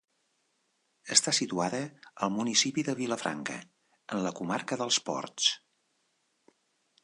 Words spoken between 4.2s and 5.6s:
la comarca dels Ports.